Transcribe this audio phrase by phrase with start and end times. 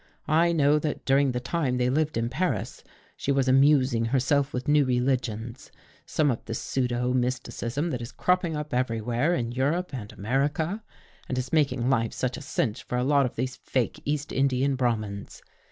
[0.27, 2.83] I know that during the time they lived in Paris,
[3.15, 5.71] she was amusing herself with new religions—
[6.07, 10.81] some of the psuedo mysticism that is cropping up everywhere in Europe and America
[11.29, 14.75] and is making life such a cinch for a lot of these fake East Indian
[14.75, 15.43] Brahmins.